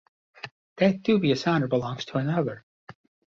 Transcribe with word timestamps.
That 0.77 1.03
dubious 1.03 1.45
honor 1.45 1.67
belongs 1.67 2.05
to 2.05 2.17
another. 2.17 2.65